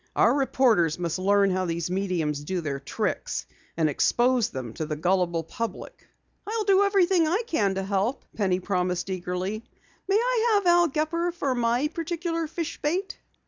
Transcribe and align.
Our 0.15 0.33
reporters 0.33 0.97
must 0.97 1.19
learn 1.19 1.51
how 1.51 1.65
these 1.65 1.91
mediums 1.91 2.43
do 2.43 2.61
their 2.61 2.79
tricks, 2.79 3.45
and 3.77 3.87
expose 3.87 4.49
them 4.49 4.73
to 4.73 4.87
the 4.87 4.95
gullible 4.95 5.43
public." 5.43 6.07
"I'll 6.47 6.63
do 6.63 6.81
everything 6.81 7.27
I 7.27 7.43
can 7.45 7.75
to 7.75 7.83
help," 7.83 8.25
Penny 8.35 8.59
promised 8.59 9.11
eagerly. 9.11 9.63
"May 10.09 10.17
I 10.17 10.53
have 10.55 10.65
Al 10.65 10.87
Gepper 10.87 11.31
for 11.31 11.53
my 11.53 11.87
particular 11.89 12.47
fish 12.47 12.81
bait?" 12.81 13.19